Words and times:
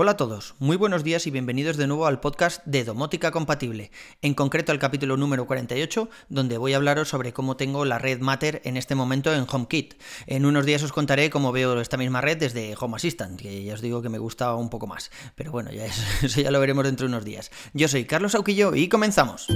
Hola 0.00 0.12
a 0.12 0.16
todos, 0.16 0.54
muy 0.60 0.76
buenos 0.76 1.02
días 1.02 1.26
y 1.26 1.32
bienvenidos 1.32 1.76
de 1.76 1.88
nuevo 1.88 2.06
al 2.06 2.20
podcast 2.20 2.64
de 2.64 2.84
Domótica 2.84 3.32
Compatible, 3.32 3.90
en 4.22 4.34
concreto 4.34 4.70
al 4.70 4.78
capítulo 4.78 5.16
número 5.16 5.48
48, 5.48 6.08
donde 6.28 6.56
voy 6.56 6.72
a 6.72 6.76
hablaros 6.76 7.08
sobre 7.08 7.32
cómo 7.32 7.56
tengo 7.56 7.84
la 7.84 7.98
red 7.98 8.20
Matter 8.20 8.62
en 8.64 8.76
este 8.76 8.94
momento 8.94 9.34
en 9.34 9.44
HomeKit. 9.50 9.94
En 10.28 10.46
unos 10.46 10.66
días 10.66 10.84
os 10.84 10.92
contaré 10.92 11.30
cómo 11.30 11.50
veo 11.50 11.80
esta 11.80 11.96
misma 11.96 12.20
red 12.20 12.36
desde 12.36 12.76
Home 12.78 12.94
Assistant, 12.94 13.40
que 13.40 13.64
ya 13.64 13.74
os 13.74 13.80
digo 13.80 14.00
que 14.00 14.08
me 14.08 14.18
gusta 14.18 14.54
un 14.54 14.70
poco 14.70 14.86
más, 14.86 15.10
pero 15.34 15.50
bueno, 15.50 15.72
ya 15.72 15.84
eso, 15.84 16.02
eso 16.22 16.42
ya 16.42 16.52
lo 16.52 16.60
veremos 16.60 16.84
dentro 16.84 17.08
de 17.08 17.12
unos 17.12 17.24
días. 17.24 17.50
Yo 17.74 17.88
soy 17.88 18.04
Carlos 18.04 18.36
Auquillo 18.36 18.76
y 18.76 18.88
comenzamos. 18.88 19.48